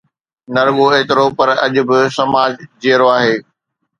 [0.53, 2.51] نه رڳو ايترو پر اڄ به سماج
[2.81, 3.35] جيئرو آهي.